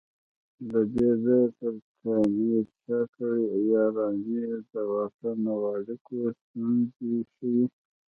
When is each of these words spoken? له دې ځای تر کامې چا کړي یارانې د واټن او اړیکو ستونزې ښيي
له 0.71 0.81
دې 0.93 1.09
ځای 1.25 1.45
تر 1.59 1.73
کامې 2.01 2.57
چا 2.83 2.99
کړي 3.15 3.47
یارانې 3.73 4.41
د 4.71 4.73
واټن 4.91 5.39
او 5.53 5.61
اړیکو 5.75 6.17
ستونزې 6.39 7.15
ښيي 7.33 7.63